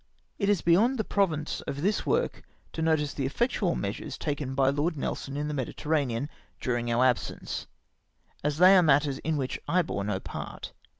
[0.39, 2.41] It is beyond the province of this work
[2.73, 6.27] to notice the effectual measures taken by Lord Nelson in the Mediter ranean
[6.59, 7.67] during our absence,
[8.43, 10.73] as they are matters in which I bore no part.